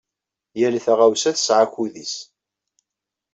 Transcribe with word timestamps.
Yal 0.59 0.75
taɣawsa 0.85 1.31
tesɛa 1.35 1.61
akud-is. 1.65 2.15